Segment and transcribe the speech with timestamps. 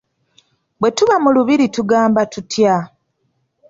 [0.79, 2.75] Bwe tuba mu lubiri tugamba tutya?